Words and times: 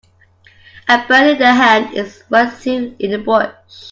A 0.89 0.97
bird 1.07 1.33
in 1.33 1.37
the 1.37 1.53
hand 1.53 1.93
is 1.93 2.23
worth 2.31 2.63
two 2.63 2.95
in 2.97 3.11
the 3.11 3.19
bush. 3.19 3.53